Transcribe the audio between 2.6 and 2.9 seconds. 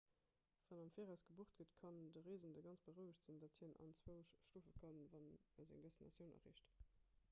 ganz